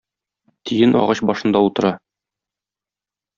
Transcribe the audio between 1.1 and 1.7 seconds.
башында